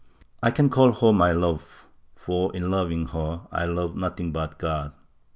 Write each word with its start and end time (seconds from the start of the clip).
I 0.41 0.49
can 0.49 0.71
call 0.71 0.93
her 0.93 1.13
my 1.13 1.31
love 1.31 1.85
for, 2.15 2.51
in 2.55 2.71
loving 2.71 3.09
her, 3.09 3.41
I 3.51 3.65
love 3.65 3.95
nothing 3.95 4.31
but 4.31 4.57
God." 4.57 4.93